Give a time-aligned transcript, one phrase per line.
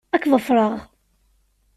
[0.15, 0.71] Ad k-ḍefṛeɣ.